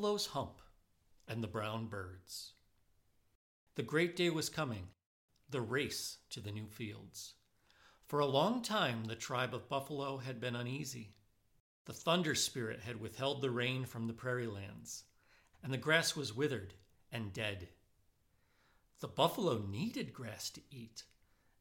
Buffalo's 0.00 0.28
Hump 0.28 0.62
and 1.28 1.42
the 1.42 1.46
Brown 1.46 1.86
Birds. 1.86 2.54
The 3.74 3.82
great 3.82 4.16
day 4.16 4.30
was 4.30 4.48
coming, 4.48 4.88
the 5.50 5.60
race 5.60 6.16
to 6.30 6.40
the 6.40 6.50
new 6.50 6.68
fields. 6.68 7.34
For 8.06 8.18
a 8.18 8.24
long 8.24 8.62
time, 8.62 9.04
the 9.04 9.14
tribe 9.14 9.52
of 9.52 9.68
Buffalo 9.68 10.16
had 10.16 10.40
been 10.40 10.56
uneasy. 10.56 11.12
The 11.84 11.92
thunder 11.92 12.34
spirit 12.34 12.80
had 12.80 12.98
withheld 12.98 13.42
the 13.42 13.50
rain 13.50 13.84
from 13.84 14.06
the 14.06 14.14
prairie 14.14 14.46
lands, 14.46 15.04
and 15.62 15.70
the 15.70 15.76
grass 15.76 16.16
was 16.16 16.34
withered 16.34 16.72
and 17.12 17.34
dead. 17.34 17.68
The 19.00 19.08
buffalo 19.08 19.58
needed 19.58 20.14
grass 20.14 20.48
to 20.48 20.62
eat, 20.70 21.04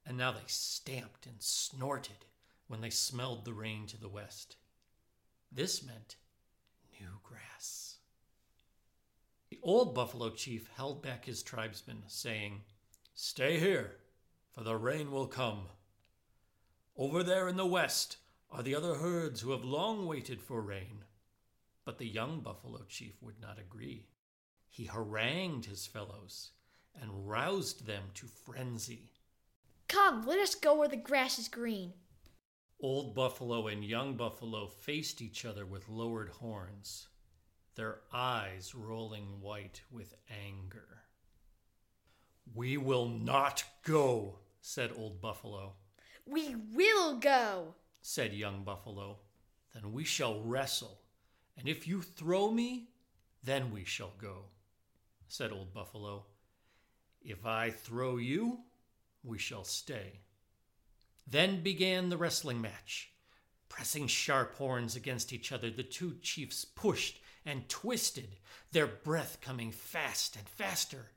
and 0.05 0.17
now 0.17 0.31
they 0.31 0.47
stamped 0.47 1.25
and 1.25 1.41
snorted 1.43 2.23
when 2.67 2.79
they 2.79 2.89
smelled 2.89 3.43
the 3.43 3.53
rain 3.53 3.85
to 3.87 3.99
the 3.99 4.07
west. 4.07 4.55
This 5.51 5.83
meant 5.83 6.15
new 7.01 7.19
grass. 7.21 7.88
The 9.49 9.59
old 9.63 9.95
buffalo 9.95 10.29
chief 10.29 10.69
held 10.75 11.01
back 11.01 11.25
his 11.25 11.41
tribesmen, 11.41 12.03
saying, 12.07 12.61
Stay 13.15 13.59
here, 13.59 13.97
for 14.51 14.63
the 14.63 14.75
rain 14.75 15.11
will 15.11 15.27
come. 15.27 15.67
Over 16.95 17.23
there 17.23 17.47
in 17.47 17.57
the 17.57 17.65
west 17.65 18.17
are 18.51 18.61
the 18.61 18.75
other 18.75 18.95
herds 18.95 19.41
who 19.41 19.51
have 19.51 19.63
long 19.63 20.05
waited 20.05 20.41
for 20.41 20.61
rain. 20.61 21.03
But 21.85 21.97
the 21.97 22.07
young 22.07 22.41
buffalo 22.41 22.83
chief 22.87 23.21
would 23.21 23.41
not 23.41 23.57
agree. 23.57 24.05
He 24.69 24.85
harangued 24.85 25.65
his 25.65 25.87
fellows 25.87 26.51
and 26.99 27.27
roused 27.27 27.85
them 27.85 28.03
to 28.15 28.27
frenzy. 28.27 29.11
Come, 29.87 30.25
let 30.25 30.39
us 30.39 30.55
go 30.55 30.75
where 30.75 30.87
the 30.87 30.97
grass 30.97 31.39
is 31.39 31.47
green. 31.47 31.93
Old 32.79 33.15
buffalo 33.15 33.67
and 33.67 33.83
young 33.83 34.15
buffalo 34.15 34.67
faced 34.67 35.21
each 35.21 35.45
other 35.45 35.65
with 35.65 35.89
lowered 35.89 36.29
horns, 36.29 37.07
their 37.75 37.99
eyes 38.11 38.73
rolling 38.75 39.41
white 39.41 39.81
with 39.91 40.15
anger. 40.29 41.03
We 42.53 42.77
will 42.77 43.07
not 43.07 43.63
go, 43.83 44.39
said 44.61 44.91
Old 44.95 45.21
Buffalo. 45.21 45.73
We 46.25 46.55
will 46.73 47.17
go, 47.17 47.75
said 48.01 48.33
Young 48.33 48.63
Buffalo. 48.63 49.17
Then 49.73 49.93
we 49.93 50.03
shall 50.03 50.41
wrestle, 50.41 50.99
and 51.57 51.67
if 51.67 51.87
you 51.87 52.01
throw 52.01 52.51
me, 52.51 52.89
then 53.43 53.71
we 53.71 53.85
shall 53.85 54.13
go, 54.19 54.45
said 55.27 55.51
Old 55.51 55.73
Buffalo. 55.73 56.25
If 57.21 57.45
I 57.45 57.69
throw 57.69 58.17
you, 58.17 58.59
we 59.23 59.37
shall 59.37 59.63
stay. 59.63 60.21
Then 61.27 61.61
began 61.61 62.09
the 62.09 62.17
wrestling 62.17 62.61
match. 62.61 63.11
Pressing 63.67 64.07
sharp 64.07 64.55
horns 64.55 64.95
against 64.95 65.31
each 65.31 65.51
other, 65.51 65.69
the 65.69 65.83
two 65.83 66.17
chiefs 66.21 66.65
pushed 66.65 67.19
and 67.45 67.67
twisted, 67.69 68.37
their 68.71 68.87
breath 68.87 69.39
coming 69.41 69.71
fast 69.71 70.35
and 70.35 70.47
faster, 70.47 71.11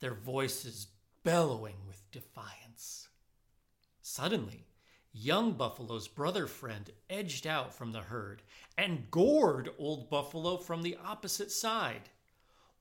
their 0.00 0.14
voices 0.14 0.88
bellowing 1.22 1.76
with 1.86 2.10
defiance. 2.10 3.08
Suddenly, 4.00 4.66
young 5.12 5.52
Buffalo's 5.52 6.08
brother 6.08 6.46
friend 6.46 6.90
edged 7.10 7.46
out 7.46 7.74
from 7.74 7.92
the 7.92 8.00
herd 8.00 8.42
and 8.76 9.10
gored 9.10 9.70
Old 9.78 10.08
Buffalo 10.08 10.56
from 10.56 10.82
the 10.82 10.96
opposite 11.04 11.50
side. 11.50 12.10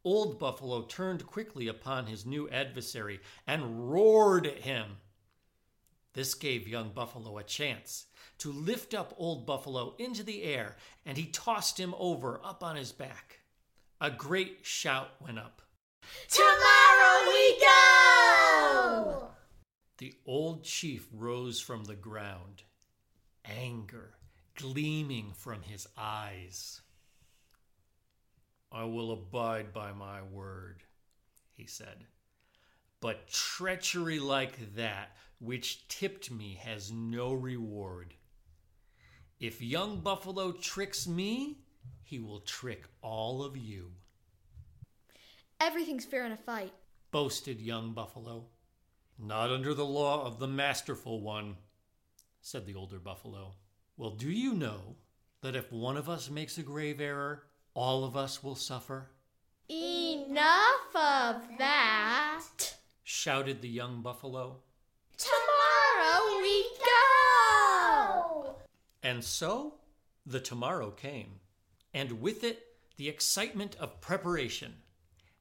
Old 0.04 0.40
Buffalo 0.40 0.84
turned 0.84 1.26
quickly 1.26 1.68
upon 1.68 2.06
his 2.06 2.26
new 2.26 2.48
adversary 2.50 3.20
and 3.46 3.92
roared 3.92 4.46
at 4.46 4.60
him. 4.60 4.98
This 6.18 6.34
gave 6.34 6.68
young 6.68 6.90
Buffalo 6.94 7.38
a 7.38 7.44
chance 7.44 8.08
to 8.40 8.52
lift 8.52 8.96
up 8.96 9.14
Old 9.18 9.46
Buffalo 9.46 9.94
into 10.00 10.24
the 10.24 10.42
air, 10.42 10.76
and 11.06 11.16
he 11.16 11.28
tossed 11.28 11.80
him 11.80 11.94
over 12.00 12.42
up 12.44 12.64
on 12.64 12.76
his 12.76 12.92
back. 12.92 13.42
A 14.02 14.10
great 14.10 14.62
shout 14.64 15.10
went 15.22 15.38
up. 15.38 15.62
Tomorrow 16.28 17.28
we 17.28 17.60
go! 17.60 19.28
The 20.00 20.16
old 20.26 20.64
chief 20.64 21.08
rose 21.14 21.62
from 21.62 21.84
the 21.84 21.96
ground, 21.96 22.64
anger 23.46 24.16
gleaming 24.56 25.34
from 25.34 25.62
his 25.62 25.88
eyes. 25.96 26.82
I 28.72 28.86
will 28.86 29.12
abide 29.12 29.72
by 29.72 29.92
my 29.92 30.24
word, 30.24 30.82
he 31.54 31.68
said. 31.68 32.08
But 33.08 33.30
treachery 33.30 34.20
like 34.20 34.76
that, 34.76 35.16
which 35.40 35.88
tipped 35.88 36.30
me, 36.30 36.60
has 36.62 36.92
no 36.92 37.32
reward. 37.32 38.14
If 39.40 39.62
young 39.62 40.02
Buffalo 40.02 40.52
tricks 40.52 41.08
me, 41.08 41.60
he 42.04 42.20
will 42.20 42.42
trick 42.42 42.84
all 43.02 43.44
of 43.44 43.56
you. 43.56 43.94
Everything's 45.62 46.04
fair 46.04 46.26
in 46.26 46.34
a 46.34 46.38
fight, 46.38 46.74
boasted 47.12 47.62
young 47.62 47.94
Buffalo. 47.94 48.48
Not 49.18 49.52
under 49.52 49.74
the 49.74 49.86
law 49.86 50.26
of 50.26 50.40
the 50.40 50.48
masterful 50.50 51.22
one, 51.22 51.56
said 52.42 52.66
the 52.66 52.76
older 52.76 53.00
Buffalo. 53.00 53.54
Well, 53.96 54.12
do 54.12 54.30
you 54.30 54.54
know 54.54 54.98
that 55.44 55.56
if 55.56 55.72
one 55.72 55.96
of 55.96 56.10
us 56.10 56.30
makes 56.30 56.58
a 56.58 56.62
grave 56.62 57.00
error, 57.00 57.44
all 57.74 58.04
of 58.04 58.18
us 58.18 58.44
will 58.44 58.56
suffer? 58.56 59.12
Enough 59.70 60.94
of 60.94 61.58
that, 61.58 62.67
shouted 63.10 63.62
the 63.62 63.70
young 63.70 64.02
buffalo. 64.02 64.58
Tomorrow 65.18 66.42
we 66.42 66.66
go! 66.86 68.56
And 69.02 69.24
so 69.24 69.76
the 70.26 70.42
tomorrow 70.42 70.92
came, 70.92 71.40
and 71.94 72.20
with 72.22 72.44
it 72.44 72.76
the 72.98 73.08
excitement 73.08 73.78
of 73.80 74.02
preparation. 74.02 74.76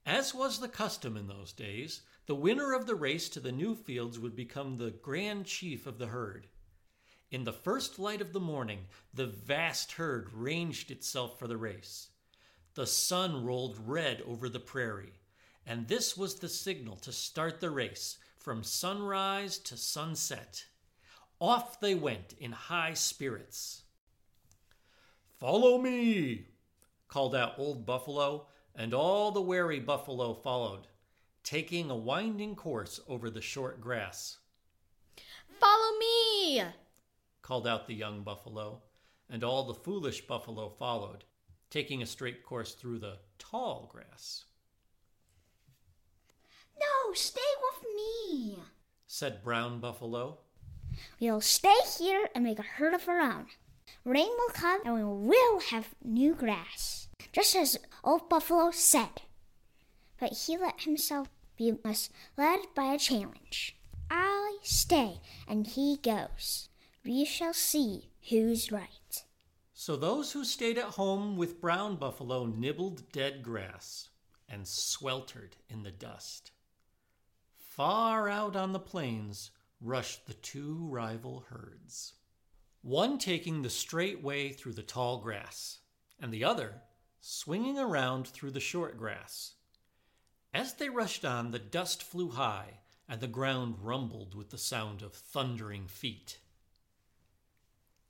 As 0.06 0.32
was 0.32 0.60
the 0.60 0.68
custom 0.68 1.16
in 1.16 1.26
those 1.26 1.50
days, 1.50 2.02
the 2.26 2.36
winner 2.36 2.72
of 2.72 2.86
the 2.86 2.94
race 2.94 3.28
to 3.30 3.40
the 3.40 3.50
new 3.50 3.74
fields 3.74 4.16
would 4.16 4.36
become 4.36 4.76
the 4.76 4.92
grand 4.92 5.46
chief 5.46 5.88
of 5.88 5.98
the 5.98 6.06
herd. 6.06 6.46
In 7.32 7.42
the 7.42 7.52
first 7.52 7.98
light 7.98 8.20
of 8.20 8.32
the 8.32 8.38
morning, 8.38 8.86
the 9.12 9.26
vast 9.26 9.90
herd 9.90 10.32
ranged 10.32 10.92
itself 10.92 11.36
for 11.36 11.48
the 11.48 11.56
race. 11.56 12.10
The 12.74 12.86
sun 12.86 13.44
rolled 13.44 13.76
red 13.84 14.22
over 14.24 14.48
the 14.48 14.60
prairie, 14.60 15.14
and 15.66 15.88
this 15.88 16.16
was 16.16 16.36
the 16.36 16.48
signal 16.48 16.96
to 16.96 17.12
start 17.12 17.60
the 17.60 17.70
race 17.70 18.18
from 18.38 18.62
sunrise 18.62 19.58
to 19.58 19.76
sunset. 19.76 20.64
Off 21.40 21.80
they 21.80 21.94
went 21.94 22.34
in 22.38 22.52
high 22.52 22.94
spirits. 22.94 23.82
Follow 25.38 25.78
me, 25.78 26.46
called 27.08 27.34
out 27.34 27.58
Old 27.58 27.84
Buffalo, 27.84 28.46
and 28.74 28.94
all 28.94 29.32
the 29.32 29.40
wary 29.40 29.80
buffalo 29.80 30.32
followed, 30.32 30.86
taking 31.42 31.90
a 31.90 31.96
winding 31.96 32.54
course 32.54 33.00
over 33.08 33.28
the 33.28 33.40
short 33.40 33.80
grass. 33.80 34.38
Follow 35.58 35.98
me, 35.98 36.62
called 37.42 37.66
out 37.66 37.86
the 37.86 37.94
young 37.94 38.22
buffalo, 38.22 38.82
and 39.28 39.42
all 39.42 39.64
the 39.64 39.74
foolish 39.74 40.26
buffalo 40.26 40.68
followed, 40.68 41.24
taking 41.70 42.02
a 42.02 42.06
straight 42.06 42.44
course 42.44 42.74
through 42.74 42.98
the 42.98 43.18
tall 43.38 43.90
grass. 43.92 44.44
No, 46.78 47.12
stay 47.14 47.40
with 47.62 47.88
me, 47.96 48.58
said 49.06 49.42
Brown 49.42 49.80
Buffalo. 49.80 50.38
We'll 51.20 51.40
stay 51.40 51.76
here 51.98 52.28
and 52.34 52.44
make 52.44 52.58
a 52.58 52.62
herd 52.62 52.94
of 52.94 53.08
our 53.08 53.20
own. 53.20 53.46
Rain 54.04 54.28
will 54.38 54.52
come 54.52 54.80
and 54.84 54.94
we 54.94 55.04
will 55.04 55.60
have 55.60 55.94
new 56.02 56.34
grass, 56.34 57.08
just 57.32 57.56
as 57.56 57.78
old 58.04 58.28
Buffalo 58.28 58.70
said. 58.70 59.22
But 60.18 60.32
he 60.32 60.56
let 60.56 60.82
himself 60.82 61.28
be 61.56 61.72
misled 61.84 62.60
by 62.74 62.92
a 62.94 62.98
challenge. 62.98 63.76
I 64.10 64.58
stay 64.62 65.20
and 65.48 65.66
he 65.66 65.98
goes. 66.02 66.68
We 67.04 67.24
shall 67.24 67.54
see 67.54 68.10
who's 68.28 68.72
right. 68.72 69.24
So 69.72 69.96
those 69.96 70.32
who 70.32 70.44
stayed 70.44 70.78
at 70.78 70.94
home 70.94 71.36
with 71.36 71.60
Brown 71.60 71.96
Buffalo 71.96 72.46
nibbled 72.46 73.12
dead 73.12 73.42
grass 73.42 74.08
and 74.48 74.66
sweltered 74.66 75.56
in 75.68 75.82
the 75.82 75.90
dust. 75.90 76.52
Far 77.76 78.30
out 78.30 78.56
on 78.56 78.72
the 78.72 78.80
plains 78.80 79.50
rushed 79.82 80.24
the 80.24 80.32
two 80.32 80.88
rival 80.88 81.44
herds, 81.50 82.14
one 82.80 83.18
taking 83.18 83.60
the 83.60 83.68
straight 83.68 84.22
way 84.22 84.50
through 84.50 84.72
the 84.72 84.82
tall 84.82 85.18
grass, 85.18 85.80
and 86.18 86.32
the 86.32 86.42
other 86.42 86.80
swinging 87.20 87.78
around 87.78 88.28
through 88.28 88.52
the 88.52 88.60
short 88.60 88.96
grass. 88.96 89.56
As 90.54 90.72
they 90.72 90.88
rushed 90.88 91.22
on, 91.26 91.50
the 91.50 91.58
dust 91.58 92.02
flew 92.02 92.30
high, 92.30 92.78
and 93.06 93.20
the 93.20 93.26
ground 93.26 93.76
rumbled 93.80 94.34
with 94.34 94.48
the 94.48 94.56
sound 94.56 95.02
of 95.02 95.12
thundering 95.12 95.86
feet. 95.86 96.38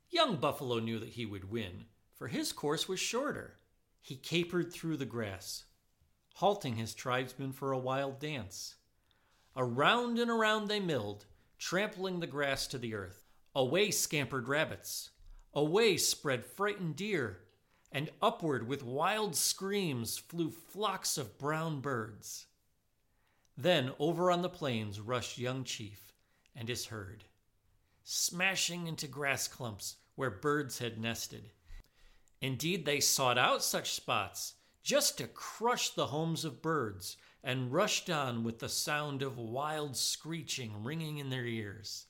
Young 0.08 0.36
Buffalo 0.36 0.78
knew 0.78 1.00
that 1.00 1.14
he 1.14 1.26
would 1.26 1.50
win, 1.50 1.86
for 2.14 2.28
his 2.28 2.52
course 2.52 2.88
was 2.88 3.00
shorter. 3.00 3.58
He 4.00 4.14
capered 4.14 4.72
through 4.72 4.98
the 4.98 5.06
grass, 5.06 5.64
halting 6.34 6.76
his 6.76 6.94
tribesmen 6.94 7.50
for 7.50 7.72
a 7.72 7.78
wild 7.78 8.20
dance. 8.20 8.76
Around 9.56 10.18
and 10.18 10.30
around 10.30 10.68
they 10.68 10.80
milled, 10.80 11.24
trampling 11.58 12.20
the 12.20 12.26
grass 12.26 12.66
to 12.66 12.78
the 12.78 12.94
earth. 12.94 13.24
Away 13.54 13.90
scampered 13.90 14.48
rabbits. 14.48 15.10
Away 15.54 15.96
spread 15.96 16.44
frightened 16.44 16.96
deer. 16.96 17.40
and 17.92 18.10
upward 18.20 18.66
with 18.68 18.82
wild 18.82 19.34
screams 19.34 20.18
flew 20.18 20.50
flocks 20.50 21.16
of 21.16 21.38
brown 21.38 21.80
birds. 21.80 22.46
Then 23.56 23.92
over 23.98 24.30
on 24.30 24.42
the 24.42 24.50
plains 24.50 25.00
rushed 25.00 25.38
young 25.38 25.64
chief 25.64 26.12
and 26.54 26.68
his 26.68 26.86
herd, 26.86 27.24
smashing 28.04 28.86
into 28.86 29.06
grass 29.06 29.48
clumps 29.48 29.96
where 30.14 30.30
birds 30.30 30.78
had 30.78 30.98
nested. 30.98 31.50
Indeed, 32.42 32.84
they 32.84 33.00
sought 33.00 33.38
out 33.38 33.62
such 33.62 33.92
spots 33.92 34.54
just 34.82 35.16
to 35.18 35.26
crush 35.26 35.90
the 35.90 36.08
homes 36.08 36.44
of 36.44 36.60
birds 36.60 37.16
and 37.46 37.72
rushed 37.72 38.10
on 38.10 38.42
with 38.42 38.58
the 38.58 38.68
sound 38.68 39.22
of 39.22 39.38
wild 39.38 39.96
screeching 39.96 40.82
ringing 40.82 41.18
in 41.18 41.30
their 41.30 41.46
ears. 41.46 42.06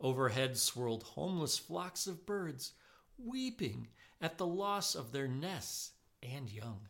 Overhead 0.00 0.58
swirled 0.58 1.04
homeless 1.04 1.56
flocks 1.56 2.08
of 2.08 2.26
birds, 2.26 2.72
weeping 3.16 3.86
at 4.20 4.38
the 4.38 4.46
loss 4.46 4.96
of 4.96 5.12
their 5.12 5.28
nests 5.28 5.92
and 6.20 6.50
young. 6.50 6.80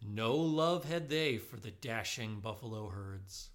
No 0.00 0.34
love 0.34 0.86
had 0.86 1.10
they 1.10 1.36
for 1.36 1.56
the 1.56 1.70
dashing 1.70 2.40
buffalo 2.40 2.88
herds. 2.88 3.50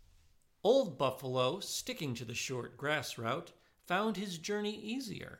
Old 0.63 1.00
Buffalo, 1.00 1.59
sticking 1.59 2.13
to 2.13 2.25
the 2.25 2.35
short 2.35 2.77
grass 2.77 3.18
route, 3.18 3.53
found 3.88 4.18
his 4.18 4.38
journey 4.38 4.79
easier. 4.79 5.39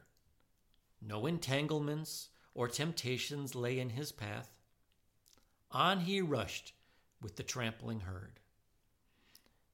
No 1.00 1.28
entanglements 1.28 2.30
or 2.56 2.68
temptations 2.68 3.54
lay 3.54 3.78
in 3.78 3.92
his 3.92 4.12
path. 4.12 4.58
On 5.70 6.00
he 6.00 6.20
rushed 6.20 6.74
with 7.22 7.36
the 7.36 7.44
trampling 7.44 8.02
herd. 8.02 8.40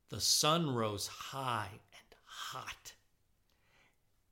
The 0.10 0.22
sun 0.22 0.74
rose 0.74 1.08
high 1.08 1.70
and 1.72 2.16
hot. 2.26 2.94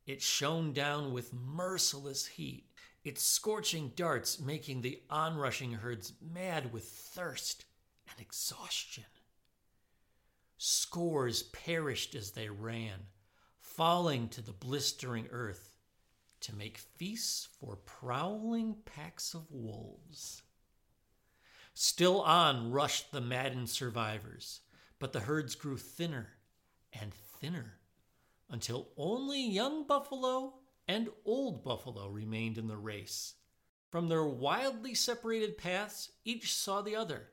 It 0.06 0.22
shone 0.22 0.72
down 0.72 1.12
with 1.12 1.32
merciless 1.32 2.26
heat, 2.26 2.66
its 3.04 3.22
scorching 3.22 3.92
darts 3.96 4.40
making 4.40 4.82
the 4.82 5.00
onrushing 5.10 5.72
herds 5.72 6.12
mad 6.20 6.72
with 6.72 6.84
thirst 6.84 7.64
and 8.08 8.20
exhaustion. 8.20 9.04
Scores 10.58 11.42
perished 11.44 12.14
as 12.14 12.30
they 12.32 12.48
ran, 12.48 13.06
falling 13.58 14.28
to 14.28 14.40
the 14.42 14.52
blistering 14.52 15.26
earth 15.30 15.72
to 16.40 16.54
make 16.54 16.78
feasts 16.78 17.48
for 17.58 17.76
prowling 17.76 18.76
packs 18.84 19.34
of 19.34 19.50
wolves. 19.50 20.41
Still 21.74 22.20
on 22.20 22.70
rushed 22.70 23.12
the 23.12 23.20
maddened 23.20 23.70
survivors, 23.70 24.60
but 24.98 25.12
the 25.12 25.20
herds 25.20 25.54
grew 25.54 25.76
thinner 25.76 26.34
and 26.92 27.12
thinner 27.14 27.78
until 28.50 28.88
only 28.96 29.42
young 29.42 29.86
buffalo 29.86 30.54
and 30.86 31.08
old 31.24 31.64
buffalo 31.64 32.08
remained 32.08 32.58
in 32.58 32.68
the 32.68 32.76
race. 32.76 33.34
From 33.90 34.08
their 34.08 34.24
wildly 34.24 34.94
separated 34.94 35.56
paths, 35.58 36.10
each 36.24 36.54
saw 36.54 36.82
the 36.82 36.96
other. 36.96 37.28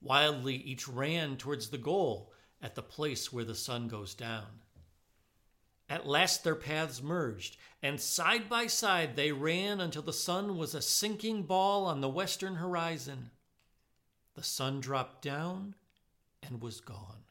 Wildly, 0.00 0.56
each 0.56 0.88
ran 0.88 1.36
towards 1.36 1.68
the 1.68 1.78
goal 1.78 2.32
at 2.60 2.74
the 2.74 2.82
place 2.82 3.32
where 3.32 3.44
the 3.44 3.54
sun 3.54 3.88
goes 3.88 4.14
down. 4.14 4.63
At 5.88 6.06
last 6.06 6.44
their 6.44 6.54
paths 6.54 7.02
merged, 7.02 7.56
and 7.82 8.00
side 8.00 8.48
by 8.48 8.66
side 8.66 9.16
they 9.16 9.32
ran 9.32 9.80
until 9.80 10.02
the 10.02 10.12
sun 10.12 10.56
was 10.56 10.74
a 10.74 10.80
sinking 10.82 11.42
ball 11.42 11.84
on 11.84 12.00
the 12.00 12.08
western 12.08 12.56
horizon. 12.56 13.30
The 14.34 14.42
sun 14.42 14.80
dropped 14.80 15.22
down 15.22 15.74
and 16.42 16.62
was 16.62 16.80
gone. 16.80 17.24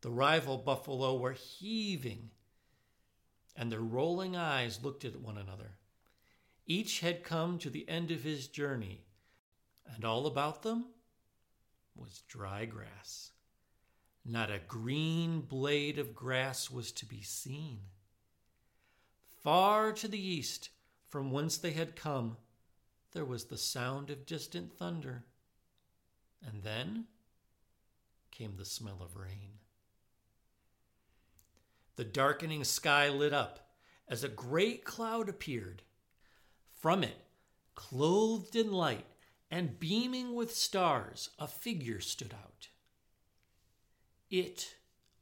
The 0.00 0.10
rival 0.10 0.58
buffalo 0.58 1.16
were 1.16 1.32
heaving, 1.32 2.30
and 3.56 3.70
their 3.70 3.80
rolling 3.80 4.36
eyes 4.36 4.82
looked 4.82 5.04
at 5.04 5.20
one 5.20 5.38
another. 5.38 5.78
Each 6.66 7.00
had 7.00 7.24
come 7.24 7.58
to 7.58 7.70
the 7.70 7.88
end 7.88 8.10
of 8.10 8.22
his 8.22 8.48
journey, 8.48 9.04
and 9.86 10.04
all 10.04 10.26
about 10.26 10.62
them 10.62 10.86
was 11.94 12.22
dry 12.28 12.64
grass. 12.64 13.32
Not 14.24 14.50
a 14.50 14.58
green 14.58 15.42
blade 15.42 15.98
of 15.98 16.14
grass 16.14 16.70
was 16.70 16.92
to 16.92 17.06
be 17.06 17.20
seen. 17.20 17.80
Far 19.42 19.92
to 19.92 20.08
the 20.08 20.18
east, 20.18 20.70
from 21.08 21.30
whence 21.30 21.58
they 21.58 21.72
had 21.72 21.94
come, 21.94 22.38
there 23.12 23.24
was 23.24 23.44
the 23.44 23.58
sound 23.58 24.10
of 24.10 24.24
distant 24.24 24.72
thunder. 24.72 25.24
And 26.46 26.62
then 26.62 27.04
came 28.30 28.56
the 28.56 28.64
smell 28.64 29.00
of 29.02 29.16
rain. 29.16 29.58
The 31.96 32.04
darkening 32.04 32.64
sky 32.64 33.08
lit 33.08 33.32
up 33.32 33.68
as 34.08 34.24
a 34.24 34.28
great 34.28 34.84
cloud 34.84 35.28
appeared. 35.28 35.82
From 36.72 37.04
it, 37.04 37.16
clothed 37.74 38.56
in 38.56 38.72
light 38.72 39.06
and 39.50 39.78
beaming 39.78 40.34
with 40.34 40.54
stars, 40.54 41.30
a 41.38 41.46
figure 41.46 42.00
stood 42.00 42.34
out. 42.34 42.68
It 44.36 44.74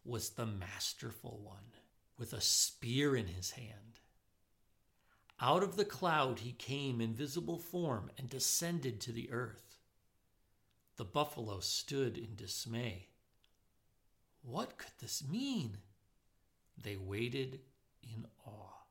was 0.07 0.31
the 0.31 0.47
masterful 0.47 1.39
one, 1.45 1.75
with 2.17 2.33
a 2.33 2.41
spear 2.41 3.15
in 3.15 3.27
his 3.27 3.51
hand. 3.51 4.01
Out 5.39 5.63
of 5.63 5.77
the 5.77 5.85
cloud 5.85 6.39
he 6.39 6.53
came 6.53 6.99
in 6.99 7.13
visible 7.13 7.59
form 7.59 8.11
and 8.17 8.31
descended 8.31 9.03
to 9.03 9.13
the 9.13 9.31
earth. 9.31 9.77
The 10.97 11.05
buffalo 11.05 11.61
stood 11.61 12.17
in 12.17 12.37
dismay. 12.37 13.09
What 14.41 14.79
could 14.79 14.95
this 14.99 15.23
mean? 15.23 15.77
They 16.83 16.97
waited 16.97 17.61
in 18.03 18.25
awe. 18.47 18.87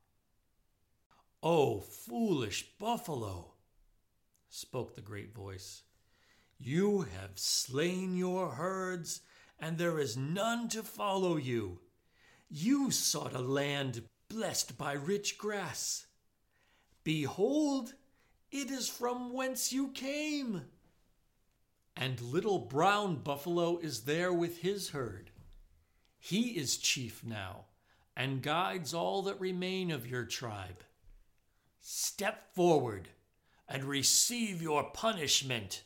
Oh, 1.42 1.80
foolish 1.80 2.68
buffalo, 2.78 3.54
spoke 4.48 4.94
the 4.94 5.00
great 5.00 5.34
voice. 5.34 5.82
You 6.60 7.08
have 7.18 7.40
slain 7.40 8.16
your 8.16 8.50
herds, 8.50 9.22
and 9.62 9.78
there 9.78 10.00
is 10.00 10.16
none 10.16 10.68
to 10.68 10.82
follow 10.82 11.36
you. 11.36 11.78
You 12.50 12.90
sought 12.90 13.32
a 13.32 13.38
land 13.38 14.02
blessed 14.28 14.76
by 14.76 14.94
rich 14.94 15.38
grass. 15.38 16.06
Behold, 17.04 17.94
it 18.50 18.70
is 18.70 18.88
from 18.88 19.32
whence 19.32 19.72
you 19.72 19.88
came. 19.92 20.62
And 21.96 22.20
little 22.20 22.58
brown 22.58 23.16
buffalo 23.16 23.78
is 23.78 24.00
there 24.00 24.32
with 24.32 24.58
his 24.58 24.90
herd. 24.90 25.30
He 26.18 26.50
is 26.50 26.76
chief 26.76 27.24
now 27.24 27.66
and 28.16 28.42
guides 28.42 28.92
all 28.92 29.22
that 29.22 29.40
remain 29.40 29.90
of 29.90 30.06
your 30.06 30.24
tribe. 30.24 30.82
Step 31.80 32.52
forward 32.54 33.08
and 33.68 33.84
receive 33.84 34.60
your 34.60 34.90
punishment, 34.92 35.84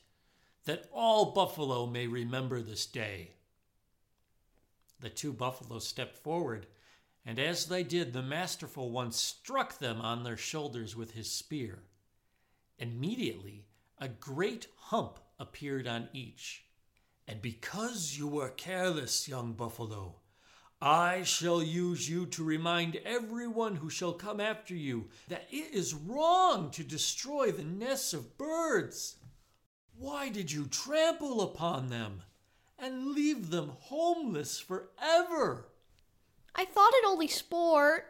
that 0.65 0.89
all 0.93 1.33
buffalo 1.33 1.87
may 1.87 2.07
remember 2.07 2.61
this 2.61 2.87
day. 2.87 3.36
The 5.01 5.11
two 5.11 5.33
buffaloes 5.33 5.87
stepped 5.87 6.17
forward, 6.17 6.67
and 7.25 7.39
as 7.39 7.67
they 7.67 7.83
did, 7.83 8.13
the 8.13 8.23
masterful 8.23 8.91
one 8.91 9.13
struck 9.13 9.79
them 9.79 10.01
on 10.01 10.23
their 10.23 10.37
shoulders 10.37 10.97
with 10.97 11.13
his 11.13 11.31
spear. 11.31 11.83
Immediately, 12.79 13.67
a 13.99 14.09
great 14.09 14.69
hump 14.77 15.19
appeared 15.39 15.87
on 15.87 16.09
each. 16.13 16.65
And 17.27 17.43
because 17.43 18.17
you 18.17 18.29
were 18.29 18.51
careless, 18.51 19.29
young 19.29 19.55
buffalo, 19.55 20.21
I 20.81 21.23
shall 21.23 21.63
use 21.63 22.09
you 22.09 22.27
to 22.27 22.45
remind 22.45 22.97
everyone 22.97 23.77
who 23.77 23.89
shall 23.89 24.13
come 24.13 24.41
after 24.41 24.75
you 24.75 25.09
that 25.29 25.47
it 25.51 25.73
is 25.73 25.95
wrong 25.95 26.71
to 26.73 26.85
destroy 26.85 27.51
the 27.51 27.65
nests 27.65 28.13
of 28.13 28.37
birds. 28.37 29.17
Why 29.99 30.29
did 30.29 30.53
you 30.53 30.67
trample 30.67 31.41
upon 31.41 31.89
them 31.89 32.23
and 32.79 33.13
leave 33.13 33.51
them 33.51 33.73
homeless 33.79 34.59
forever? 34.59 35.69
I 36.55 36.65
thought 36.65 36.93
it 36.95 37.07
only 37.07 37.29
sport. 37.29 38.05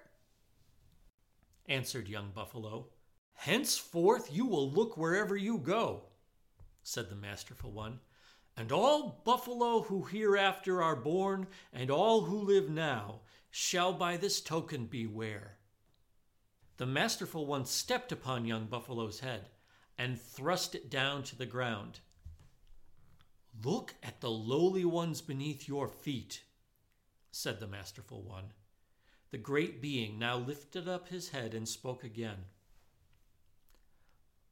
answered 1.68 2.08
young 2.08 2.30
Buffalo. 2.30 2.88
Henceforth 3.34 4.32
you 4.32 4.46
will 4.46 4.70
look 4.70 4.96
wherever 4.96 5.36
you 5.36 5.58
go, 5.58 6.04
said 6.82 7.10
the 7.10 7.16
masterful 7.16 7.72
one 7.72 8.00
and 8.56 8.72
all 8.72 9.20
buffalo 9.24 9.82
who 9.82 10.02
hereafter 10.02 10.82
are 10.82 10.96
born, 10.96 11.46
and 11.72 11.90
all 11.90 12.22
who 12.22 12.38
live 12.38 12.70
now, 12.70 13.20
shall 13.50 13.92
by 13.92 14.16
this 14.16 14.40
token 14.40 14.86
beware. 14.86 15.58
The 16.78 16.86
masterful 16.86 17.46
one 17.46 17.66
stepped 17.66 18.12
upon 18.12 18.46
young 18.46 18.66
buffalo's 18.66 19.20
head 19.20 19.50
and 19.98 20.20
thrust 20.20 20.74
it 20.74 20.90
down 20.90 21.22
to 21.24 21.36
the 21.36 21.46
ground. 21.46 22.00
Look 23.64 23.94
at 24.02 24.20
the 24.20 24.30
lowly 24.30 24.84
ones 24.84 25.20
beneath 25.20 25.68
your 25.68 25.88
feet, 25.88 26.42
said 27.30 27.58
the 27.60 27.66
masterful 27.66 28.22
one. 28.22 28.52
The 29.30 29.38
great 29.38 29.80
being 29.80 30.18
now 30.18 30.36
lifted 30.36 30.88
up 30.88 31.08
his 31.08 31.30
head 31.30 31.54
and 31.54 31.68
spoke 31.68 32.04
again. 32.04 32.44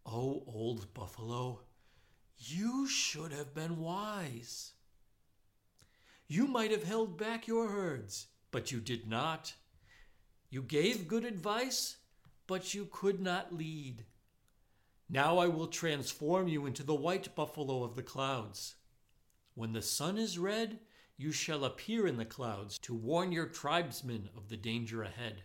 O 0.06 0.42
old 0.46 0.92
buffalo, 0.94 1.60
you 2.36 2.86
should 2.86 3.32
have 3.32 3.54
been 3.54 3.78
wise. 3.78 4.72
You 6.26 6.46
might 6.46 6.70
have 6.70 6.84
held 6.84 7.18
back 7.18 7.46
your 7.46 7.68
herds, 7.68 8.26
but 8.50 8.72
you 8.72 8.80
did 8.80 9.06
not. 9.06 9.54
You 10.50 10.62
gave 10.62 11.08
good 11.08 11.24
advice, 11.24 11.96
but 12.46 12.74
you 12.74 12.88
could 12.90 13.20
not 13.20 13.54
lead. 13.54 14.04
Now 15.08 15.38
I 15.38 15.48
will 15.48 15.66
transform 15.66 16.48
you 16.48 16.66
into 16.66 16.82
the 16.82 16.94
white 16.94 17.34
buffalo 17.34 17.84
of 17.84 17.94
the 17.94 18.02
clouds. 18.02 18.74
When 19.54 19.72
the 19.72 19.82
sun 19.82 20.18
is 20.18 20.38
red, 20.38 20.80
you 21.16 21.30
shall 21.30 21.64
appear 21.64 22.06
in 22.06 22.16
the 22.16 22.24
clouds 22.24 22.78
to 22.80 22.94
warn 22.94 23.30
your 23.30 23.46
tribesmen 23.46 24.28
of 24.36 24.48
the 24.48 24.56
danger 24.56 25.02
ahead. 25.02 25.44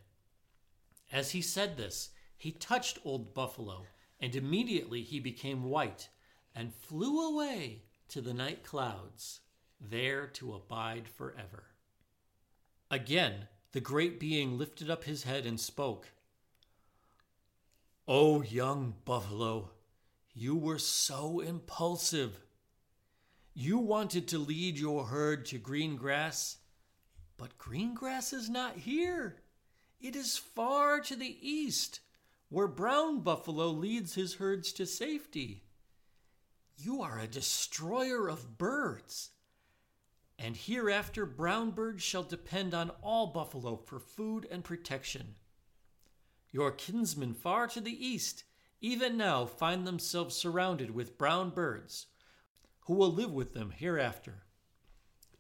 As 1.12 1.32
he 1.32 1.42
said 1.42 1.78
this, 1.78 2.10
he 2.36 2.52
touched 2.52 3.00
Old 3.04 3.34
Buffalo, 3.34 3.86
and 4.20 4.36
immediately 4.36 5.04
he 5.04 5.20
became 5.20 5.70
white 5.70 6.10
and 6.56 6.74
flew 6.74 7.30
away 7.30 7.84
to 8.10 8.22
the 8.22 8.34
night 8.34 8.64
clouds, 8.64 9.42
there 9.80 10.26
to 10.28 10.54
abide 10.54 11.08
forever. 11.08 11.66
Again, 12.90 13.48
the 13.72 13.80
great 13.80 14.20
being 14.20 14.58
lifted 14.58 14.90
up 14.90 15.04
his 15.04 15.24
head 15.24 15.46
and 15.46 15.60
spoke. 15.60 16.08
O 18.08 18.42
young 18.42 18.96
buffalo, 19.06 19.70
you 20.34 20.56
were 20.56 20.80
so 20.80 21.40
impulsive. 21.40 22.40
You 23.54 23.78
wanted 23.78 24.28
to 24.30 24.38
lead 24.38 24.78
your 24.78 25.06
herd 25.06 25.46
to 25.48 25.58
green 25.58 25.96
grass, 25.96 26.58
but 27.38 27.58
green 27.58 27.94
grass 27.94 28.32
is 28.34 28.50
not 28.50 28.78
here. 28.78 29.42
It 30.00 30.16
is 30.16 30.38
far 30.38 31.02
to 31.02 31.16
the 31.16 31.38
east, 31.42 32.00
where 32.50 32.68
brown 32.68 33.20
buffalo 33.20 33.68
leads 33.68 34.16
his 34.16 34.36
herds 34.36 34.72
to 34.74 34.86
safety. 34.86 35.64
You 36.78 37.02
are 37.02 37.20
a 37.20 37.28
destroyer 37.28 38.30
of 38.30 38.58
birds. 38.58 39.32
And 40.38 40.56
hereafter, 40.56 41.26
brown 41.26 41.72
birds 41.72 42.02
shall 42.02 42.24
depend 42.24 42.74
on 42.74 42.92
all 43.02 43.28
buffalo 43.28 43.76
for 43.76 44.00
food 44.00 44.48
and 44.50 44.64
protection. 44.64 45.36
Your 46.52 46.72
kinsmen 46.72 47.34
far 47.34 47.68
to 47.68 47.82
the 47.82 48.06
east, 48.06 48.46
even 48.80 49.18
now, 49.18 49.46
find 49.46 49.86
themselves 49.86 50.36
surrounded 50.36 50.92
with 50.92 51.18
brown 51.18 51.50
birds, 51.50 52.08
who 52.90 52.96
will 52.96 53.14
live 53.14 53.32
with 53.32 53.54
them 53.54 53.70
hereafter. 53.70 54.34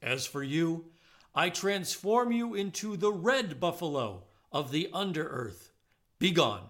As 0.03 0.27
for 0.27 0.43
you, 0.43 0.85
I 1.33 1.49
transform 1.49 2.31
you 2.31 2.53
into 2.53 2.95
the 2.95 3.11
red 3.11 3.59
buffalo 3.59 4.25
of 4.51 4.69
the 4.69 4.87
under 4.93 5.27
earth. 5.27 5.71
Begone! 6.19 6.69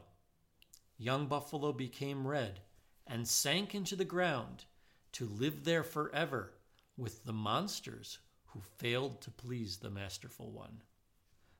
Young 0.97 1.27
buffalo 1.27 1.73
became 1.73 2.25
red 2.25 2.61
and 3.05 3.27
sank 3.27 3.75
into 3.75 3.97
the 3.97 4.05
ground 4.05 4.63
to 5.11 5.25
live 5.25 5.65
there 5.65 5.83
forever 5.83 6.53
with 6.95 7.25
the 7.25 7.33
monsters 7.33 8.19
who 8.45 8.61
failed 8.77 9.19
to 9.19 9.31
please 9.31 9.79
the 9.79 9.89
masterful 9.89 10.49
one. 10.49 10.81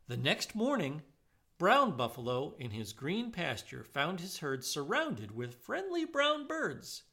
The 0.08 0.16
next 0.16 0.56
morning, 0.56 1.02
Brown 1.58 1.98
Buffalo, 1.98 2.56
in 2.58 2.72
his 2.72 2.94
green 2.94 3.32
pasture, 3.32 3.84
found 3.84 4.22
his 4.22 4.38
herd 4.38 4.64
surrounded 4.64 5.36
with 5.36 5.56
friendly 5.56 6.06
brown 6.06 6.48
birds 6.48 7.04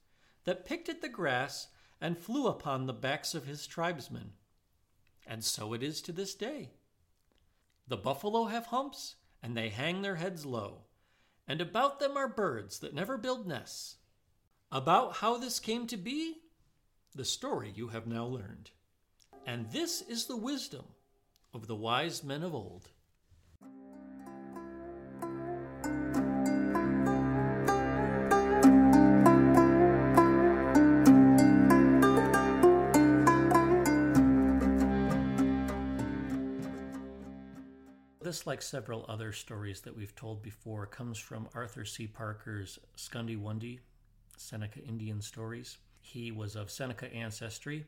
that 0.45 0.65
picked 0.65 0.89
at 0.89 1.03
the 1.03 1.09
grass 1.09 1.67
and 2.00 2.19
flew 2.19 2.47
upon 2.47 2.87
the 2.87 2.93
backs 2.93 3.35
of 3.35 3.47
his 3.47 3.67
tribesmen. 3.67 4.33
And 5.26 5.43
so 5.43 5.73
it 5.73 5.83
is 5.83 6.00
to 6.03 6.12
this 6.12 6.35
day. 6.35 6.71
The 7.88 7.97
buffalo 7.97 8.45
have 8.47 8.67
humps, 8.67 9.17
and 9.43 9.57
they 9.57 9.69
hang 9.69 10.03
their 10.03 10.17
heads 10.17 10.45
low, 10.45 10.83
and 11.47 11.61
about 11.61 12.00
them 12.00 12.17
are 12.17 12.29
birds 12.29 12.81
that 12.81 12.95
never 12.95 13.17
build 13.17 13.47
nests. 13.47 13.97
About 14.73 15.17
how 15.17 15.38
this 15.38 15.61
came 15.61 15.87
to 15.87 15.97
be, 15.97 16.38
the 17.15 17.25
story 17.25 17.73
you 17.75 17.88
have 17.88 18.07
now 18.07 18.26
learned. 18.26 18.71
And 19.47 19.71
this 19.71 20.03
is 20.03 20.26
the 20.26 20.37
wisdom 20.37 20.85
of 21.55 21.69
the 21.69 21.76
wise 21.76 22.25
men 22.25 22.43
of 22.43 22.55
old. 22.55 22.91
Like 38.47 38.62
several 38.62 39.05
other 39.09 39.33
stories 39.33 39.81
that 39.81 39.97
we've 39.97 40.15
told 40.15 40.41
before, 40.41 40.87
comes 40.87 41.19
from 41.19 41.49
Arthur 41.53 41.85
C. 41.85 42.07
Parker's 42.07 42.79
Skunny 42.97 43.37
Wundy, 43.37 43.81
Seneca 44.37 44.79
Indian 44.79 45.21
Stories. 45.21 45.79
He 46.00 46.31
was 46.31 46.55
of 46.55 46.71
Seneca 46.71 47.12
ancestry 47.12 47.87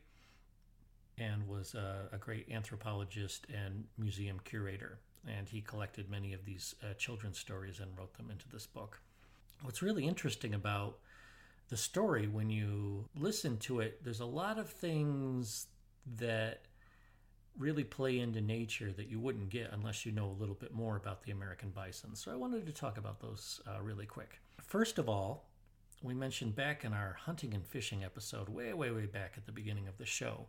and 1.17 1.47
was 1.47 1.75
a, 1.75 2.09
a 2.11 2.17
great 2.17 2.49
anthropologist 2.51 3.47
and 3.55 3.85
museum 3.97 4.41
curator. 4.43 4.99
And 5.25 5.47
he 5.47 5.61
collected 5.61 6.09
many 6.09 6.33
of 6.33 6.43
these 6.43 6.75
uh, 6.83 6.93
children's 6.95 7.39
stories 7.39 7.79
and 7.79 7.97
wrote 7.97 8.15
them 8.17 8.29
into 8.29 8.49
this 8.49 8.67
book. 8.67 8.99
What's 9.63 9.81
really 9.81 10.05
interesting 10.05 10.53
about 10.53 10.97
the 11.69 11.77
story, 11.77 12.27
when 12.27 12.49
you 12.49 13.07
listen 13.15 13.57
to 13.59 13.79
it, 13.79 14.03
there's 14.03 14.19
a 14.19 14.25
lot 14.25 14.59
of 14.59 14.69
things 14.69 15.67
that 16.17 16.63
really 17.59 17.83
play 17.83 18.19
into 18.19 18.41
nature 18.41 18.91
that 18.93 19.09
you 19.09 19.19
wouldn't 19.19 19.49
get 19.49 19.69
unless 19.71 20.05
you 20.05 20.11
know 20.11 20.25
a 20.25 20.39
little 20.39 20.55
bit 20.55 20.73
more 20.73 20.95
about 20.95 21.21
the 21.23 21.31
American 21.31 21.69
bison. 21.69 22.15
So 22.15 22.31
I 22.31 22.35
wanted 22.35 22.65
to 22.65 22.71
talk 22.71 22.97
about 22.97 23.19
those 23.19 23.61
uh, 23.67 23.81
really 23.81 24.05
quick. 24.05 24.39
First 24.61 24.97
of 24.97 25.09
all, 25.09 25.49
we 26.01 26.13
mentioned 26.13 26.55
back 26.55 26.85
in 26.85 26.93
our 26.93 27.17
hunting 27.19 27.53
and 27.53 27.65
fishing 27.65 28.03
episode, 28.03 28.47
way, 28.47 28.73
way, 28.73 28.91
way 28.91 29.05
back 29.05 29.33
at 29.35 29.45
the 29.45 29.51
beginning 29.51 29.87
of 29.89 29.97
the 29.97 30.05
show, 30.05 30.47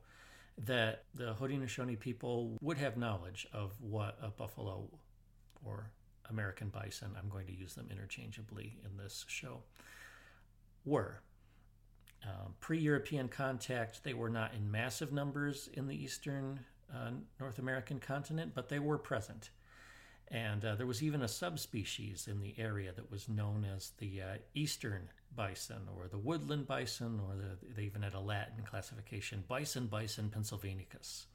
that 0.65 1.05
the 1.15 1.35
Haudenosaunee 1.35 1.99
people 1.99 2.57
would 2.61 2.79
have 2.79 2.97
knowledge 2.97 3.49
of 3.53 3.73
what 3.81 4.17
a 4.23 4.29
buffalo 4.29 4.89
or 5.65 5.91
American 6.29 6.69
bison, 6.69 7.11
I'm 7.19 7.29
going 7.29 7.47
to 7.47 7.53
use 7.53 7.75
them 7.75 7.89
interchangeably 7.91 8.79
in 8.85 8.97
this 8.97 9.25
show, 9.27 9.63
were. 10.85 11.21
Um, 12.23 12.55
Pre 12.61 12.79
European 12.79 13.29
contact, 13.29 14.05
they 14.05 14.15
were 14.15 14.31
not 14.31 14.55
in 14.55 14.71
massive 14.71 15.13
numbers 15.13 15.69
in 15.73 15.89
the 15.89 15.97
eastern 15.97 16.61
uh, 16.95 17.11
North 17.39 17.59
American 17.59 17.99
continent, 17.99 18.53
but 18.55 18.69
they 18.69 18.79
were 18.79 18.99
present. 18.99 19.51
And 20.29 20.65
uh, 20.65 20.77
there 20.77 20.87
was 20.87 21.03
even 21.03 21.23
a 21.23 21.29
subspecies 21.29 22.29
in 22.31 22.41
the 22.41 22.55
area 22.57 22.93
that 22.93 23.11
was 23.11 23.29
known 23.29 23.67
as 23.75 23.93
the 23.99 24.23
uh, 24.23 24.35
eastern 24.55 25.09
bison 25.35 25.89
or 25.97 26.07
the 26.09 26.19
woodland 26.19 26.67
bison, 26.67 27.21
or 27.27 27.35
the, 27.35 27.75
they 27.75 27.83
even 27.83 28.03
had 28.03 28.15
a 28.15 28.21
Latin 28.21 28.65
classification, 28.65 29.43
bison 29.49 29.87
bison 29.87 30.31
pennsylvanicus. 30.31 31.27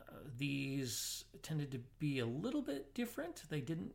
Uh, 0.00 0.16
these 0.38 1.24
tended 1.42 1.70
to 1.72 1.80
be 1.98 2.18
a 2.18 2.26
little 2.26 2.62
bit 2.62 2.94
different. 2.94 3.42
They 3.48 3.60
didn't 3.60 3.94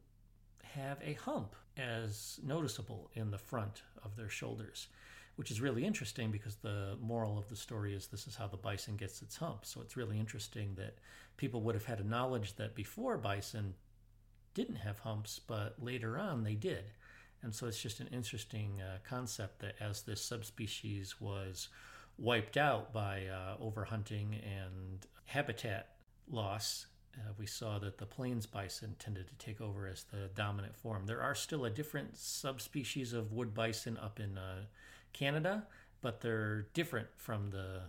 have 0.63 0.97
a 1.03 1.13
hump 1.13 1.55
as 1.77 2.39
noticeable 2.43 3.11
in 3.13 3.29
the 3.29 3.37
front 3.37 3.83
of 4.03 4.15
their 4.15 4.29
shoulders 4.29 4.87
which 5.35 5.51
is 5.51 5.61
really 5.61 5.85
interesting 5.85 6.31
because 6.31 6.55
the 6.57 6.97
moral 7.01 7.37
of 7.37 7.47
the 7.49 7.55
story 7.55 7.93
is 7.93 8.07
this 8.07 8.27
is 8.27 8.35
how 8.35 8.47
the 8.47 8.57
bison 8.57 8.95
gets 8.95 9.21
its 9.21 9.37
hump. 9.37 9.65
So 9.65 9.81
it's 9.81 9.97
really 9.97 10.19
interesting 10.19 10.75
that 10.75 10.97
people 11.37 11.61
would 11.61 11.75
have 11.75 11.85
had 11.85 11.99
a 11.99 12.07
knowledge 12.07 12.55
that 12.57 12.75
before 12.75 13.17
bison 13.17 13.73
didn't 14.53 14.75
have 14.75 14.99
humps, 14.99 15.39
but 15.39 15.75
later 15.79 16.17
on 16.17 16.43
they 16.43 16.55
did. 16.55 16.85
And 17.43 17.55
so 17.55 17.67
it's 17.67 17.81
just 17.81 17.99
an 17.99 18.09
interesting 18.11 18.81
uh, 18.81 18.97
concept 19.07 19.59
that 19.59 19.75
as 19.79 20.03
this 20.03 20.21
subspecies 20.21 21.19
was 21.19 21.69
wiped 22.17 22.57
out 22.57 22.93
by 22.93 23.25
uh, 23.25 23.57
overhunting 23.57 24.39
and 24.45 25.07
habitat 25.25 25.95
loss, 26.29 26.85
uh, 27.17 27.31
we 27.37 27.45
saw 27.45 27.79
that 27.79 27.97
the 27.97 28.05
plains 28.05 28.45
bison 28.45 28.95
tended 28.99 29.27
to 29.27 29.45
take 29.45 29.59
over 29.59 29.87
as 29.87 30.03
the 30.03 30.29
dominant 30.35 30.75
form. 30.75 31.05
There 31.05 31.21
are 31.21 31.35
still 31.35 31.65
a 31.65 31.69
different 31.69 32.17
subspecies 32.17 33.11
of 33.11 33.31
wood 33.31 33.53
bison 33.53 33.97
up 33.97 34.19
in 34.19 34.37
uh, 34.37 34.65
Canada, 35.13 35.67
but 36.01 36.21
they're 36.21 36.63
different 36.73 37.07
from 37.15 37.49
the 37.51 37.81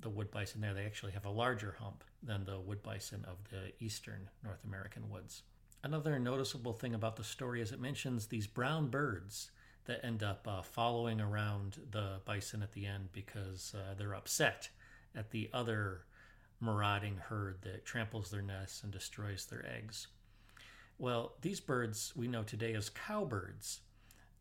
the 0.00 0.10
wood 0.10 0.30
bison 0.32 0.60
there. 0.60 0.74
They 0.74 0.84
actually 0.84 1.12
have 1.12 1.24
a 1.24 1.30
larger 1.30 1.76
hump 1.78 2.02
than 2.22 2.44
the 2.44 2.58
wood 2.58 2.82
bison 2.82 3.24
of 3.24 3.36
the 3.50 3.72
eastern 3.84 4.28
North 4.42 4.64
American 4.64 5.08
woods. 5.08 5.42
Another 5.84 6.18
noticeable 6.18 6.72
thing 6.72 6.94
about 6.94 7.16
the 7.16 7.24
story 7.24 7.60
is 7.60 7.72
it 7.72 7.80
mentions 7.80 8.26
these 8.26 8.46
brown 8.46 8.88
birds 8.88 9.50
that 9.84 10.04
end 10.04 10.22
up 10.22 10.46
uh, 10.48 10.62
following 10.62 11.20
around 11.20 11.78
the 11.90 12.20
bison 12.24 12.62
at 12.62 12.72
the 12.72 12.86
end 12.86 13.08
because 13.12 13.74
uh, 13.76 13.94
they're 13.94 14.14
upset 14.14 14.68
at 15.14 15.30
the 15.30 15.50
other 15.52 16.02
marauding 16.60 17.16
herd 17.16 17.58
that 17.62 17.84
tramples 17.84 18.30
their 18.30 18.42
nests 18.42 18.82
and 18.82 18.92
destroys 18.92 19.46
their 19.46 19.66
eggs. 19.66 20.06
Well, 20.98 21.32
these 21.40 21.60
birds 21.60 22.12
we 22.14 22.28
know 22.28 22.44
today 22.44 22.74
as 22.74 22.88
cowbirds. 22.88 23.80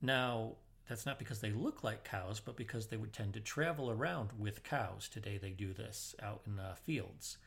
Now, 0.01 0.57
that's 0.87 1.05
not 1.05 1.19
because 1.19 1.39
they 1.39 1.51
look 1.51 1.83
like 1.83 2.03
cows, 2.03 2.39
but 2.39 2.57
because 2.57 2.87
they 2.87 2.97
would 2.97 3.13
tend 3.13 3.33
to 3.33 3.39
travel 3.39 3.89
around 3.89 4.29
with 4.37 4.63
cows. 4.63 5.09
Today 5.11 5.37
they 5.37 5.51
do 5.51 5.73
this 5.73 6.15
out 6.21 6.41
in 6.45 6.59
uh, 6.59 6.75
fields. 6.75 7.37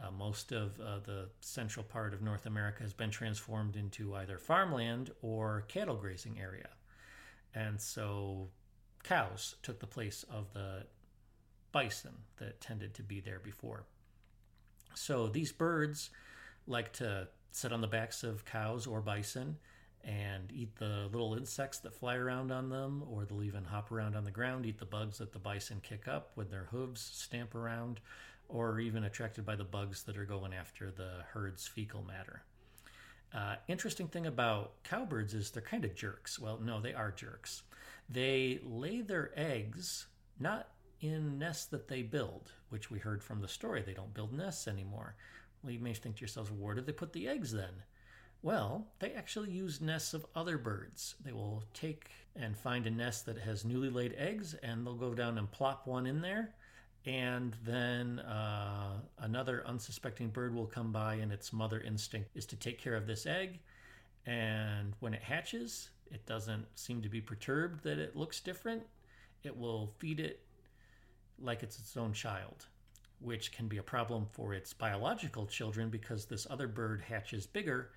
Uh, 0.00 0.10
most 0.10 0.52
of 0.52 0.80
uh, 0.80 0.98
the 1.04 1.28
central 1.40 1.84
part 1.84 2.14
of 2.14 2.22
North 2.22 2.46
America 2.46 2.82
has 2.82 2.92
been 2.92 3.10
transformed 3.10 3.76
into 3.76 4.14
either 4.14 4.38
farmland 4.38 5.10
or 5.20 5.64
cattle 5.68 5.96
grazing 5.96 6.40
area. 6.40 6.68
And 7.54 7.80
so 7.80 8.48
cows 9.02 9.56
took 9.62 9.80
the 9.80 9.86
place 9.86 10.24
of 10.30 10.52
the 10.52 10.84
bison 11.72 12.14
that 12.38 12.60
tended 12.60 12.94
to 12.94 13.02
be 13.02 13.20
there 13.20 13.40
before. 13.40 13.84
So 14.94 15.28
these 15.28 15.52
birds 15.52 16.10
like 16.66 16.92
to 16.94 17.28
sit 17.52 17.72
on 17.72 17.80
the 17.80 17.86
backs 17.86 18.22
of 18.22 18.44
cows 18.44 18.86
or 18.86 19.00
bison 19.00 19.56
and 20.04 20.50
eat 20.52 20.76
the 20.76 21.08
little 21.12 21.34
insects 21.34 21.78
that 21.78 21.94
fly 21.94 22.16
around 22.16 22.50
on 22.50 22.68
them, 22.68 23.04
or 23.10 23.24
they'll 23.24 23.42
even 23.42 23.64
hop 23.64 23.92
around 23.92 24.16
on 24.16 24.24
the 24.24 24.30
ground, 24.30 24.66
eat 24.66 24.78
the 24.78 24.86
bugs 24.86 25.18
that 25.18 25.32
the 25.32 25.38
bison 25.38 25.80
kick 25.82 26.08
up 26.08 26.30
with 26.36 26.50
their 26.50 26.68
hooves, 26.70 27.00
stamp 27.00 27.54
around, 27.54 28.00
or 28.48 28.80
even 28.80 29.04
attracted 29.04 29.44
by 29.44 29.56
the 29.56 29.64
bugs 29.64 30.02
that 30.04 30.16
are 30.16 30.24
going 30.24 30.52
after 30.54 30.90
the 30.90 31.10
herd's 31.32 31.66
fecal 31.66 32.02
matter. 32.02 32.42
Uh, 33.32 33.56
interesting 33.68 34.08
thing 34.08 34.26
about 34.26 34.82
cowbirds 34.82 35.34
is 35.34 35.50
they're 35.50 35.62
kind 35.62 35.84
of 35.84 35.94
jerks. 35.94 36.38
Well, 36.38 36.58
no, 36.60 36.80
they 36.80 36.94
are 36.94 37.12
jerks. 37.12 37.62
They 38.08 38.60
lay 38.64 39.02
their 39.02 39.30
eggs 39.36 40.06
not 40.40 40.68
in 41.00 41.38
nests 41.38 41.66
that 41.66 41.88
they 41.88 42.02
build, 42.02 42.50
which 42.70 42.90
we 42.90 42.98
heard 42.98 43.22
from 43.22 43.40
the 43.40 43.48
story. 43.48 43.82
They 43.82 43.94
don't 43.94 44.14
build 44.14 44.32
nests 44.32 44.66
anymore. 44.66 45.14
Well, 45.62 45.72
you 45.72 45.78
may 45.78 45.94
think 45.94 46.16
to 46.16 46.20
yourselves, 46.20 46.50
where 46.50 46.74
do 46.74 46.80
they 46.80 46.92
put 46.92 47.12
the 47.12 47.28
eggs 47.28 47.52
then? 47.52 47.84
Well, 48.42 48.86
they 49.00 49.12
actually 49.12 49.50
use 49.50 49.82
nests 49.82 50.14
of 50.14 50.24
other 50.34 50.56
birds. 50.56 51.14
They 51.22 51.32
will 51.32 51.62
take 51.74 52.10
and 52.34 52.56
find 52.56 52.86
a 52.86 52.90
nest 52.90 53.26
that 53.26 53.38
has 53.38 53.64
newly 53.66 53.90
laid 53.90 54.14
eggs, 54.16 54.54
and 54.54 54.86
they'll 54.86 54.94
go 54.94 55.12
down 55.12 55.36
and 55.36 55.50
plop 55.50 55.86
one 55.86 56.06
in 56.06 56.22
there. 56.22 56.54
And 57.04 57.54
then 57.64 58.20
uh, 58.20 59.00
another 59.18 59.62
unsuspecting 59.66 60.28
bird 60.28 60.54
will 60.54 60.66
come 60.66 60.90
by, 60.90 61.14
and 61.14 61.32
its 61.32 61.52
mother 61.52 61.80
instinct 61.80 62.30
is 62.34 62.46
to 62.46 62.56
take 62.56 62.80
care 62.80 62.94
of 62.94 63.06
this 63.06 63.26
egg. 63.26 63.60
And 64.26 64.94
when 65.00 65.12
it 65.12 65.22
hatches, 65.22 65.90
it 66.10 66.24
doesn't 66.24 66.66
seem 66.78 67.02
to 67.02 67.08
be 67.08 67.20
perturbed 67.20 67.82
that 67.84 67.98
it 67.98 68.16
looks 68.16 68.40
different. 68.40 68.82
It 69.42 69.56
will 69.56 69.92
feed 69.98 70.18
it 70.18 70.40
like 71.38 71.62
it's 71.62 71.78
its 71.78 71.96
own 71.96 72.12
child, 72.12 72.66
which 73.18 73.52
can 73.52 73.68
be 73.68 73.78
a 73.78 73.82
problem 73.82 74.26
for 74.32 74.54
its 74.54 74.72
biological 74.72 75.46
children 75.46 75.90
because 75.90 76.24
this 76.24 76.46
other 76.48 76.68
bird 76.68 77.02
hatches 77.02 77.46
bigger 77.46 77.90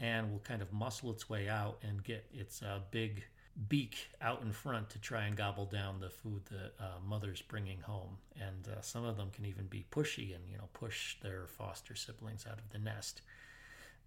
and 0.00 0.32
will 0.32 0.40
kind 0.40 0.62
of 0.62 0.72
muscle 0.72 1.10
its 1.10 1.28
way 1.28 1.48
out 1.48 1.78
and 1.82 2.02
get 2.02 2.24
its 2.32 2.62
uh, 2.62 2.80
big 2.90 3.22
beak 3.68 4.08
out 4.22 4.42
in 4.42 4.52
front 4.52 4.88
to 4.88 4.98
try 4.98 5.24
and 5.24 5.36
gobble 5.36 5.66
down 5.66 6.00
the 6.00 6.08
food 6.08 6.40
that 6.46 6.72
uh, 6.80 6.98
mother's 7.06 7.42
bringing 7.42 7.80
home. 7.80 8.16
And 8.40 8.68
uh, 8.68 8.80
some 8.80 9.04
of 9.04 9.16
them 9.16 9.30
can 9.30 9.44
even 9.44 9.66
be 9.66 9.84
pushy 9.90 10.34
and 10.34 10.48
you 10.50 10.56
know 10.56 10.68
push 10.72 11.16
their 11.20 11.46
foster 11.46 11.94
siblings 11.94 12.46
out 12.46 12.58
of 12.58 12.70
the 12.70 12.78
nest. 12.78 13.22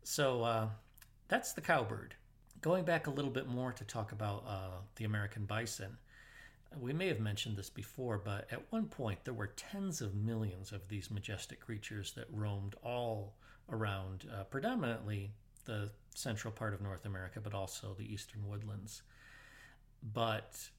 So 0.03 0.43
uh, 0.43 0.67
that's 1.27 1.53
the 1.53 1.61
cowbird. 1.61 2.15
Going 2.61 2.85
back 2.85 3.07
a 3.07 3.11
little 3.11 3.31
bit 3.31 3.47
more 3.47 3.71
to 3.73 3.83
talk 3.83 4.11
about 4.11 4.43
uh, 4.47 4.77
the 4.95 5.05
American 5.05 5.45
bison. 5.45 5.97
We 6.79 6.91
may 6.91 7.07
have 7.07 7.19
mentioned 7.19 7.55
this 7.55 7.69
before, 7.69 8.17
but 8.17 8.47
at 8.51 8.71
one 8.71 8.85
point 8.85 9.25
there 9.25 9.33
were 9.33 9.51
tens 9.55 10.01
of 10.01 10.15
millions 10.15 10.71
of 10.71 10.87
these 10.87 11.11
majestic 11.11 11.59
creatures 11.59 12.13
that 12.13 12.25
roamed 12.31 12.73
all 12.83 13.35
around, 13.69 14.25
uh, 14.33 14.43
predominantly 14.45 15.33
the 15.65 15.91
central 16.15 16.51
part 16.51 16.73
of 16.73 16.81
North 16.81 17.05
America, 17.05 17.39
but 17.41 17.53
also 17.53 17.95
the 17.97 18.11
eastern 18.11 18.47
woodlands. 18.47 19.01
But 20.13 20.69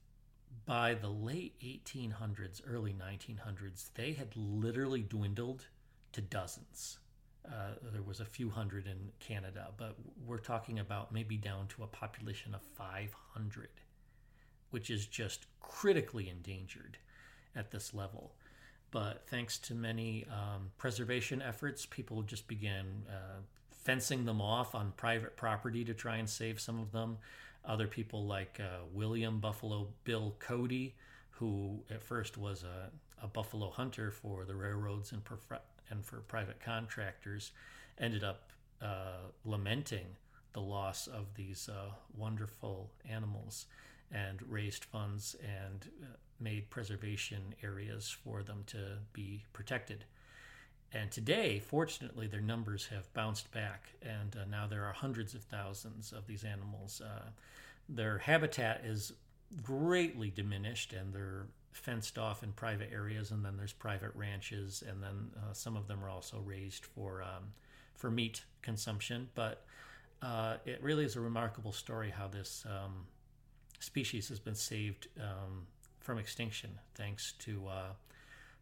by 0.67 0.95
the 0.95 1.09
late 1.09 1.59
1800s, 1.61 2.63
early 2.67 2.95
1900s, 2.95 3.91
they 3.95 4.13
had 4.13 4.29
literally 4.37 5.03
dwindled 5.03 5.67
to 6.13 6.21
dozens. 6.21 6.99
Uh, 7.47 7.75
there 7.93 8.03
was 8.03 8.21
a 8.21 8.25
few 8.25 8.49
hundred 8.49 8.87
in 8.87 9.11
Canada, 9.21 9.69
but 9.77 9.97
we're 10.25 10.39
talking 10.39 10.79
about 10.79 11.13
maybe 11.13 11.37
down 11.37 11.67
to 11.69 11.83
a 11.83 11.87
population 11.87 12.55
of 12.55 12.63
500, 12.63 13.69
which 14.71 14.89
is 14.89 15.07
just 15.07 15.47
critically 15.61 16.31
endangered 16.31 16.97
at 17.55 17.71
this 17.71 17.93
level. 17.93 18.33
But 18.91 19.27
thanks 19.27 19.59
to 19.59 19.75
many 19.75 20.25
um, 20.31 20.71
preservation 20.79 21.43
efforts, 21.43 21.85
people 21.85 22.23
just 22.23 22.47
began 22.47 22.87
uh, 23.09 23.41
fencing 23.85 24.25
them 24.25 24.41
off 24.41 24.75
on 24.75 24.93
private 24.97 25.37
property 25.37 25.85
to 25.85 25.95
try 25.95 26.17
and 26.17 26.29
save 26.29 26.61
some 26.61 26.81
of 26.81 26.91
them. 26.93 27.19
Other 27.65 27.87
people 27.87 28.27
like 28.27 28.59
uh, 28.61 28.85
William 28.93 29.41
Buffalo 29.41 29.89
Bill 30.05 30.35
Cody, 30.39 30.95
who 31.31 31.81
at 31.91 32.03
first 32.03 32.37
was 32.37 32.65
a, 32.65 32.91
a 33.23 33.29
buffalo 33.29 33.71
hunter 33.71 34.11
for 34.11 34.45
the 34.45 34.55
railroads 34.55 35.13
and, 35.13 35.23
and 35.91 36.05
for 36.05 36.17
private 36.21 36.61
contractors, 36.61 37.53
ended 37.99 38.25
up 38.25 38.51
uh, 38.83 39.29
lamenting 39.45 40.07
the 40.53 40.61
loss 40.61 41.07
of 41.07 41.35
these 41.35 41.69
uh, 41.69 41.91
wonderful 42.17 42.91
animals 43.09 43.67
and 44.13 44.41
raised 44.49 44.85
funds 44.85 45.37
and 45.43 45.91
uh, 46.03 46.07
made 46.41 46.71
preservation 46.71 47.55
areas 47.63 48.17
for 48.25 48.43
them 48.43 48.63
to 48.67 48.99
be 49.13 49.45
protected. 49.53 50.05
And 50.95 51.11
today, 51.11 51.59
fortunately, 51.59 52.29
their 52.29 52.41
numbers 52.41 52.87
have 52.87 53.13
bounced 53.15 53.51
back, 53.51 53.89
and 54.01 54.37
uh, 54.37 54.45
now 54.49 54.69
there 54.69 54.85
are 54.85 54.93
hundreds 54.93 55.35
of 55.35 55.43
thousands 55.43 56.13
of 56.13 56.29
these 56.29 56.45
animals. 56.45 57.03
Uh, 57.05 57.31
their 57.89 58.19
habitat 58.19 58.83
is 58.85 59.13
greatly 59.61 60.31
diminished, 60.31 60.93
and 60.93 61.13
they're 61.13 61.47
fenced 61.73 62.17
off 62.17 62.45
in 62.45 62.53
private 62.53 62.91
areas, 62.93 63.33
and 63.33 63.45
then 63.45 63.57
there's 63.57 63.73
private 63.73 64.13
ranches, 64.15 64.85
and 64.89 65.03
then 65.03 65.33
uh, 65.37 65.53
some 65.53 65.77
of 65.77 65.89
them 65.89 66.03
are 66.05 66.09
also 66.09 66.39
raised 66.45 66.85
for 66.85 67.23
um, 67.23 67.53
for 67.97 68.09
meat 68.09 68.45
consumption. 68.63 69.29
But 69.35 69.65
uh, 70.23 70.59
it 70.65 70.81
really 70.81 71.05
is 71.05 71.17
a 71.17 71.21
remarkable 71.21 71.73
story 71.73 72.11
how 72.17 72.29
this 72.29 72.65
um, 72.67 73.07
species 73.81 74.29
has 74.29 74.39
been 74.39 74.55
saved 74.55 75.09
um, 75.21 75.67
from 75.99 76.19
extinction 76.19 76.71
thanks 76.95 77.33
to 77.41 77.67
uh, 77.67 77.93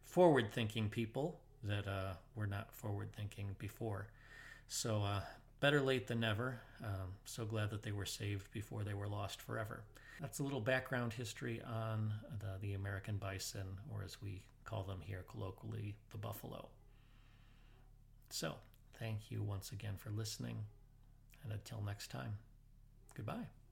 forward-thinking 0.03 0.89
people 0.89 1.39
that 1.63 1.87
uh, 1.87 2.13
were 2.35 2.47
not 2.47 2.73
forward 2.73 3.09
thinking 3.15 3.55
before. 3.59 4.07
So, 4.67 5.03
uh, 5.03 5.21
better 5.59 5.81
late 5.81 6.07
than 6.07 6.19
never. 6.19 6.59
Um, 6.83 7.13
so 7.25 7.45
glad 7.45 7.69
that 7.69 7.83
they 7.83 7.91
were 7.91 8.05
saved 8.05 8.51
before 8.51 8.83
they 8.83 8.93
were 8.93 9.07
lost 9.07 9.41
forever. 9.41 9.83
That's 10.19 10.39
a 10.39 10.43
little 10.43 10.61
background 10.61 11.13
history 11.13 11.61
on 11.61 12.13
the, 12.39 12.59
the 12.61 12.73
American 12.73 13.17
bison, 13.17 13.79
or 13.93 14.03
as 14.03 14.21
we 14.21 14.41
call 14.65 14.83
them 14.83 14.99
here 15.01 15.23
colloquially, 15.29 15.95
the 16.11 16.17
buffalo. 16.17 16.67
So, 18.29 18.55
thank 18.99 19.31
you 19.31 19.41
once 19.41 19.71
again 19.71 19.95
for 19.97 20.09
listening, 20.09 20.57
and 21.43 21.53
until 21.53 21.81
next 21.85 22.09
time, 22.09 22.37
goodbye. 23.15 23.62